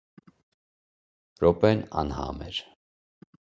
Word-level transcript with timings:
Րոպեն 1.45 1.85
անհամ 2.05 2.43
էր: 2.49 2.65